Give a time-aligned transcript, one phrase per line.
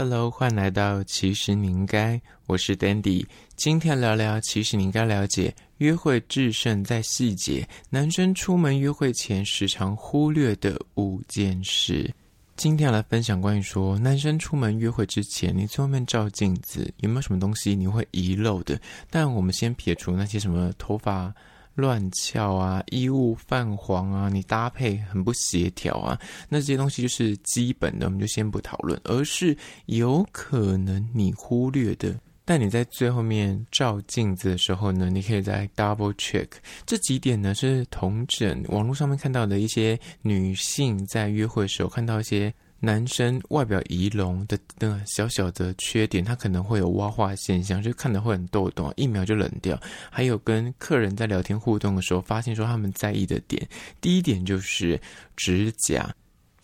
[0.00, 12.08] Hello，欢迎来到其实你应该，我是 Dandy，今天聊聊其实你应该了解，约会制胜在细节，男生出门约会前时常忽略的五件事。
[12.54, 18.80] 今天来分享关于说，男生出门约会之前，你在外面照镜子，有没有什么东西你会遗漏的？
[19.10, 21.34] 但我们先撇除那些什么头发。
[21.78, 29.56] 乱翘啊，衣物泛黄啊，你搭配很不协调啊，那这些东西就是基本的，我们就先不讨论，而是
[29.86, 32.12] 有可能你忽略的。
[32.44, 36.48] 但你在最后面照镜子的时候呢，你可以再 double check
[36.84, 42.52] 这几点呢，是同整网络上面看到的一些女性在约会的时候看到一些。
[42.80, 49.80] 男生外表仪容的的小小的缺点，他可能会有挖化现象，就看的会很逗懂，一秒就冷掉。
[50.10, 53.68] 还有跟客人在聊天互动的时候，发现说他们在意的点，
[54.00, 55.00] 第一点就是
[55.36, 56.14] 指甲。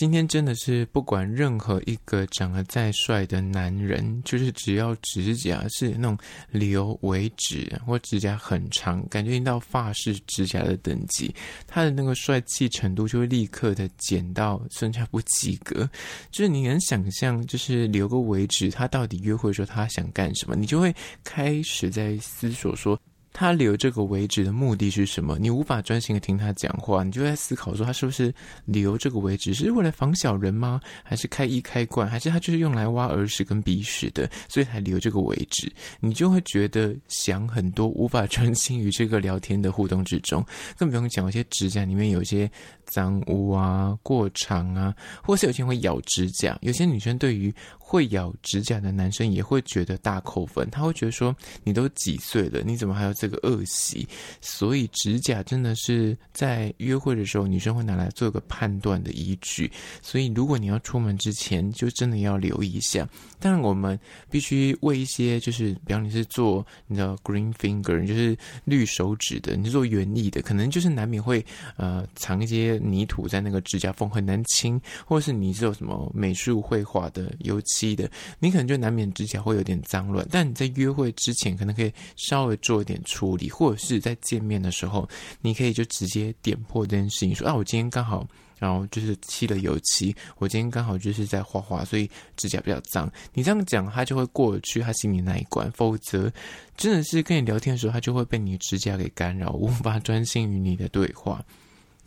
[0.00, 6.16] 今天真的是不管任何一个长得再帅的男人，就是只要指甲是那种
[6.50, 11.34] 留为止，或指甲很长，感觉到发式指甲的等级，
[11.66, 15.86] 他的那个帅气程度就会立刻的减到剩下不及格。
[16.30, 20.56] 就是你能想象，就是留个为止，他到底约会的时候他想干什么？
[20.56, 22.98] 你就会开始在思索说。
[23.32, 25.38] 他留这个位置的目的是什么？
[25.38, 30.80] 你无法专心的听他讲话，你就在思考说，他是不是留这个位置是为了防小人吗？
[31.04, 32.08] 还是开一开罐？
[32.08, 35.72] 还是他就是用来挖耳屎跟鼻屎的，所以才留这个位置？
[36.00, 40.44] 你就会觉得想很多，无法专心于这个聊天的互动之中。
[40.76, 42.50] 更不用讲，有些指甲里面有一些
[42.84, 46.58] 脏污啊、过长啊，或是有些人会咬指甲。
[46.62, 47.54] 有些女生对于
[47.90, 54.06] 会咬指甲的男生也会觉得大扣分，他会觉得说，你都几岁了，你怎么还有这个恶习？
[54.40, 59.68] 所以指甲真的是在约会的时候，女生会拿来做一个判断的依据。
[60.00, 63.08] 所以如果你要出门之前，就真的要留意一下。
[63.40, 63.98] 当然，我们
[64.30, 71.44] 必须为一些就是，比方你是做你知道 green finger，就是绿手指的，你是做园艺的，可能就是难免会
[71.76, 77.79] 呃藏一些泥土在那个指甲缝，很难清，或者是你是有什么美术绘画的油漆。
[77.96, 85.08] 的，你可能就难免指甲会有点脏乱，但你在约会之前可能可以稍微做一点处理，或者是在见面的时候，
[85.40, 88.26] 你可以就直接点破这件事情，说啊，我今天刚好，
[88.58, 93.10] 然后就是漆了油漆，我今天刚好就是在画画，所以指甲比较脏。
[93.32, 96.30] 你这样讲，他就会过去他心里那一关，否则
[96.76, 101.44] 真的是跟你聊天的时候，他就会被你指甲给干扰，无法专心于你的对话。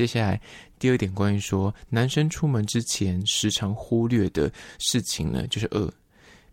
[0.00, 0.40] 接下来
[0.78, 5.92] 第二点，关于说男生出门之前时常忽略的事情呢，就是二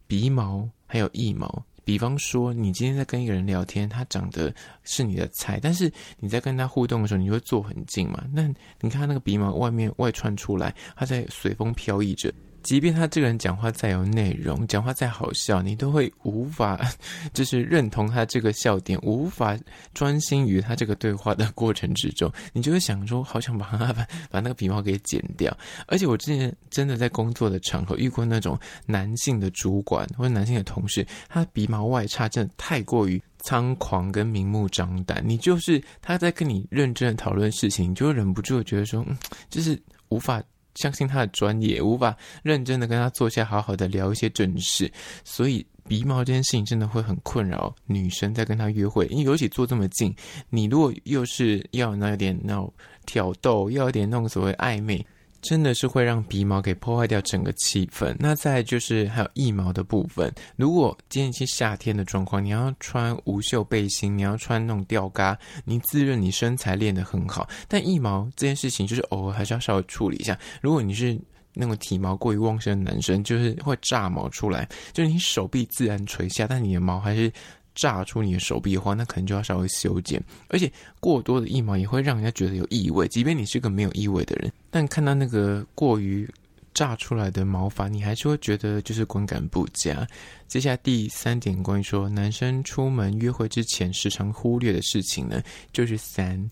[0.05, 1.63] 鼻毛还有腋毛。
[1.85, 4.53] 比方说，你今天在跟一个人聊天，他长得
[4.83, 8.21] 是你的菜，但是你在跟他互动的时候，你会坐很近嘛？
[8.33, 8.45] 那
[8.81, 12.29] 你看他那个鼻毛外面外窜出来，他在随风飘逸着。
[12.63, 16.77] 即便他这个人讲话再有内容，讲话再好笑，你都会无法
[17.33, 19.57] 就是认同他这个笑点，无法
[19.93, 25.55] 专心于他这个对话的过程之中，你就会想说，好想把他把把那个鼻毛给剪掉。
[25.85, 39.17] 而且我之前真的在工作的场合遇过那种男性的主管或者男性的同事，他鼻毛外插真的太过于猖狂跟明目张胆，你就是他在跟你认真的讨论事情，你就忍不住觉得说，嗯，
[39.49, 40.43] 就是无法。
[40.79, 44.91] 相信他的专业，无法认真的跟他坐下好好的聊一些正事，
[45.23, 50.15] 所以鼻毛这件事情真的会很困扰女生在跟他约会，因为尤其坐这么近，
[50.49, 52.73] 你如果又是要那有点那种
[53.05, 55.05] 挑逗，要有点那种所谓暧昧。
[55.41, 58.15] 真的是会让鼻毛给破坏掉整个气氛。
[58.19, 60.33] 那再就是还有腋毛的部分。
[60.55, 70.37] 如果今天是夏天的状况，你要穿无袖背心，你要穿那种吊嘎，你自认你身材练得很好，但腋毛这件事情就是偶尔还是要稍微处理一下。
[70.61, 71.19] 如果你是
[71.53, 77.31] 那种体毛过于旺盛的男生，就是会炸毛出来，就是你手臂自然垂下，但你的毛还是。
[77.77, 80.21] 炸出你的手臂的话，那可能就要稍微修剪。
[80.49, 86.27] 而且过多的腋毛也会让人家觉得有异味，即便你是个没有异味的人，但看到那个过于
[86.73, 90.07] 炸出来的毛发，你还是会觉得就是观感不佳。
[90.47, 95.41] 接下来第三点，关于说男生出门约会之前时常忽略的事情呢，
[95.71, 96.49] 就是三。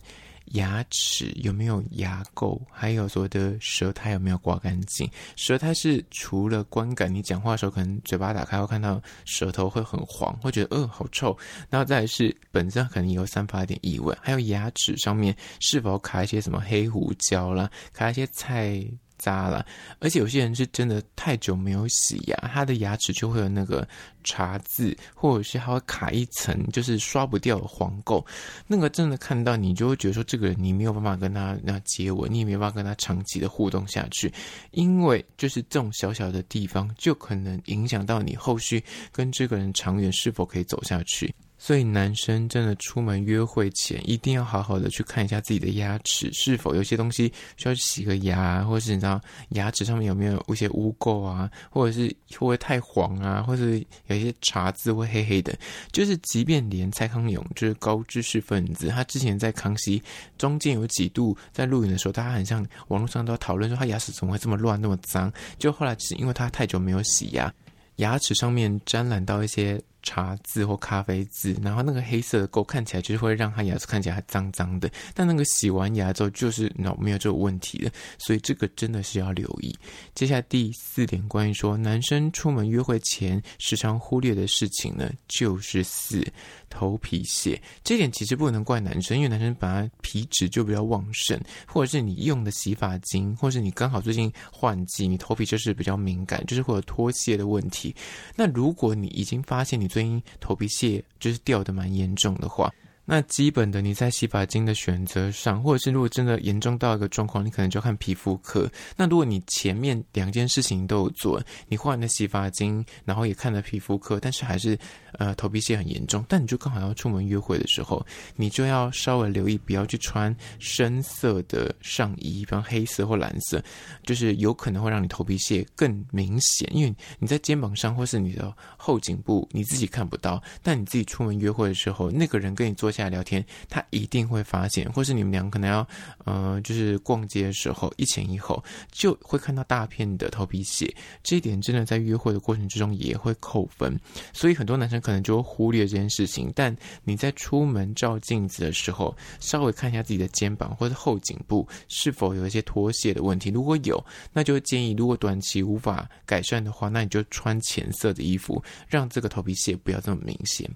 [0.53, 2.61] 牙齿有没有牙垢？
[2.71, 5.09] 还有所谓的舌苔有没有刮干净？
[5.35, 11.37] 舌苔是除了观感，你讲话的时候可能嘴巴打开会看到舌头会很黄，会觉得呃好臭。
[11.69, 18.85] 然后再来是本身可能有散发一点异味，还有牙齿上面是否卡一些什么黑胡椒啦，卡一些菜。
[19.17, 19.65] 渣了。
[19.99, 23.87] 而且有些人是真的太久没有洗牙，他的牙齿就会有那个
[24.23, 28.25] 茶渍，或者是还会卡一层，就是刷不掉的黄垢。
[28.67, 34.31] 那个真的看到你就会觉得说，这个人你没有办法跟他那接吻，你也没有办法跟他长期的互动下去，
[34.71, 41.33] 因为就是这种小小的地方就可能影响到你后续跟这个人长远是否可以走下去。
[41.65, 49.19] 所以，男生真的出门约会前，一定要好好的去看一下自己的牙齿是否有些东西需要洗个牙，或者是你知道
[49.49, 55.57] 牙齿上面有没有一些污垢啊，或者是会不会太黄啊，或者是有一些茶渍会黑黑的。
[55.91, 59.99] 就是，即便连蔡康永就是高知识分子，他之前在康熙
[60.37, 67.51] 中间有几度在录影的时候，大家很像网络上都要讨论说他牙齿怎么会这么乱那么脏，就后来只是因为他太久没有洗牙，
[67.95, 69.81] 牙齿上面沾染到一些。
[70.05, 79.75] 茶渍或咖啡渍，然后那个黑色的垢看起来就是会让他牙齿看起来脏脏的，但那个洗完牙之后就是脑没有这个问题的，所以这个真的是要留意。
[80.13, 86.25] 接下来第四点，关于说男生出门约会前时常忽略的事情呢，就是四。
[86.67, 97.95] 头皮屑这点其实不能怪男生，因为男生本来皮脂就比较旺盛，或者是你用的洗发精，或是你刚好最近换季，你头皮就是比较敏感，就是会有脱屑的问题。
[98.35, 102.69] 那如果你已经发现你最近头皮屑就是掉的蛮严重的话，
[103.07, 108.67] 那基本的你在洗发精的选择上，或者是如果真的严重到一个状况，你可能就看皮肤科。
[108.97, 114.75] 那如果你前面两件事情都有做，你换了洗发精，然后也看了皮肤科，但是还是
[115.19, 118.03] 呃头皮屑很严重，但你就刚好要出门约会的时候，
[118.35, 123.63] 你就要稍微留意，不要去穿深色的上衣，比方黑色或蓝色，
[124.03, 132.91] 就是有可能会让你头皮屑更明显，因为你在肩膀上或是你的后颈部你自己看不到，但你自己出门约会的时候，那个人跟你做。
[132.95, 135.87] 下来聊天，他一定会发现，或是你们俩可能要，
[136.23, 140.93] 呃，就是逛街的时候一前一后，就会看到大片的头皮屑。
[141.23, 143.99] 这一点真的在约会的过程之中也会扣分，
[144.33, 146.51] 所以很多男生可能就会忽略这件事情。
[146.55, 153.49] 但你在出门照镜子的时候，稍微看一下自己的肩膀或者后颈部是否有一些脱屑的问题。
[153.49, 160.69] 如果有，那就建议，如果短期无法改善的话，那你就穿浅色的衣服，让这个头皮屑不要这么明显。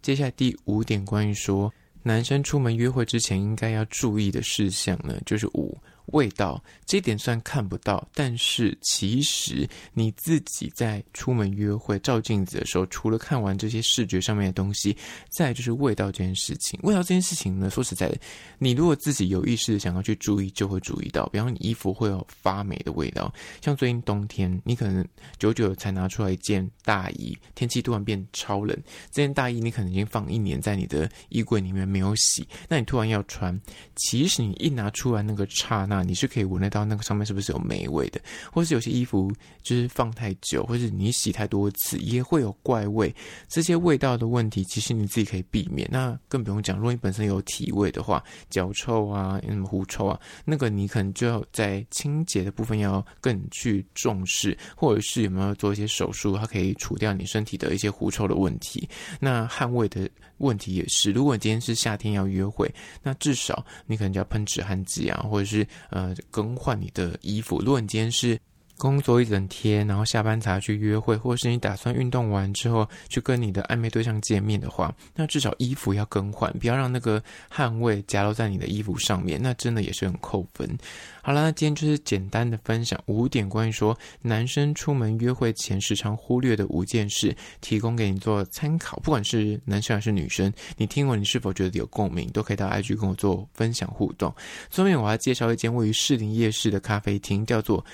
[0.00, 1.72] 接下来第五点，关于说
[2.02, 5.76] 男生出门约会之前应该要注意的事项呢，就是五。
[6.12, 14.96] 味道这一点虽然看不到，但是其实你自己在出门约会照镜子的时候，除了看完这些视觉上面的东西，
[15.28, 16.78] 再就是味道这件事情。
[16.82, 18.18] 味道这件事情呢，说实在的，
[18.58, 21.26] 你如果自己有意识的想要去注意，就会注意到。
[21.26, 23.32] 比方你衣服会有发霉的味道，
[23.62, 25.06] 像最近冬天，你可能
[25.38, 28.74] 久久才拿出来一件大衣，天气突然变超冷，
[29.10, 33.58] 这件大衣你可能已经放一年在你的衣柜里面没有洗，那你突然要穿，
[33.96, 35.97] 其实你一拿出来那个刹那。
[36.02, 38.20] 你是可以闻得到那个上面是不是有霉味的，
[38.52, 43.14] 或是有些衣服就是放太久，或是你洗太多次也会有怪味。
[43.48, 45.88] 这些味道的问题，其实你自己可以避免。
[45.90, 58.88] 那更不用讲，如果你本身有体味的话，脚臭啊，什么狐臭啊，那个你可能就要在清洁的部分要更去重视，或者是有没有做一些手术，它可以除掉你身体的一些狐臭的问题。
[59.20, 60.08] 那汗味的
[60.38, 62.72] 问题也是，如果你今天是夏天要约会，
[63.02, 65.66] 那至少你可能就要喷止汗剂啊，或者是。
[65.90, 67.58] 呃，更换你的衣服。
[67.60, 68.38] 如果你今天是
[68.78, 80.78] 工作一整天，然后下班才去约会，或者是你打算运动完之后去跟你的暧昧对象见面的话，那至少衣服要更换，不要让那个汗味夹留在你的衣服上面，那真的也是很扣分。
[81.20, 88.98] 好了，那今天就是简单的分享五点关于说男生出门约会前时常忽略的五件事，提供给你做参考。
[89.00, 94.34] 不管是男生还是女生，你听完你是否觉得有共鸣，都可以到 IG 跟我做分享互动。
[94.72, 97.84] 后面我要介绍一间位于士林夜市的咖啡厅，叫做。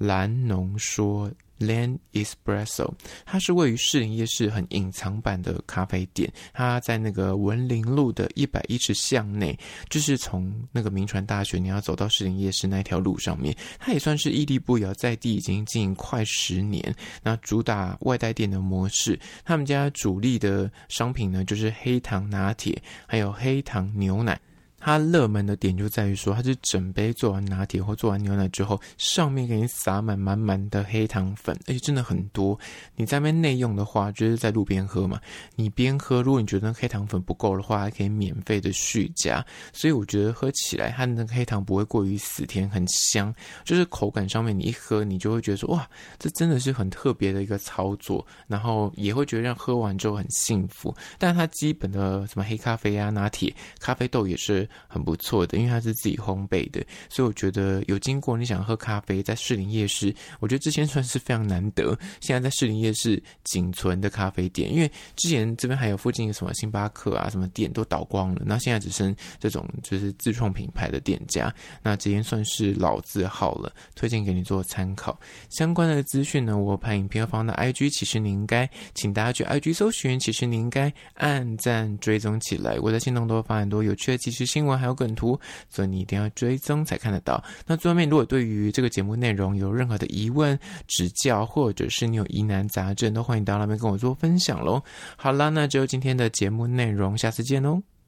[0.00, 2.90] 蓝农说 Land Espresso，
[3.26, 9.58] 它是位于士林夜市很隐藏版的咖啡店，它在那个文林路的一百一十巷内，
[9.90, 24.40] 就是从那个铭传大学你要走到士林夜市那条路上面，它也算是屹立不摇，在地已经经营快十年，那主打外带店的模式，他们家主力的商品呢就是黑糖拿铁，还有黑糖牛奶。
[24.80, 32.58] 它热门的点就在于说，它是整杯做完拿铁或做完牛奶之后，上面给你撒满满满的黑糖粉，而且真的很多。
[32.96, 35.20] 你在那边内用的话，就是在路边喝嘛。
[35.54, 39.44] 你边喝，如果你觉得黑糖粉不够的话，还可以免费的续加。
[39.72, 43.34] 所以我觉得喝起来，它那个黑糖不会过于死甜，很香。
[43.64, 45.86] 就是口感上面，你一喝，你就会觉得说，哇，
[46.18, 48.26] 这真的是很特别的一个操作。
[48.46, 50.94] 然后也会觉得让喝完之后很幸福。
[51.18, 54.66] 但它基本的什么黑咖啡啊、拿铁、咖啡豆也是。
[54.88, 61.96] 很不错的，因为它是自己烘焙的，所以我觉得有经过你想喝咖啡，在士林夜市，我觉得之前算是非常难得。
[62.20, 75.18] 现在在士林夜市仅存的咖啡店，因为之前这边还有附近什么星巴克啊，什么店都倒光了，那现在只剩这种就是自创品牌的店家，那这边算是老字号了，推荐给你做参考。
[75.48, 82.78] 相关的资讯呢，我拍影片放到 IG，其实你应该请大家去 IG 搜寻，其实你应该按赞追踪起来。
[82.80, 85.38] 我在限动都发很多有趣的即时新闻，还有梗图，
[85.68, 87.42] 所以你一定要追踪才看得到。
[87.66, 94.82] 那最后面，如果对于这个节目内容有任何的疑问、指教，或者是你有疑难杂症，都欢迎到那边跟我做分享喽。
[95.16, 97.99] 好啦，那就今天的节目内容，下次见喽。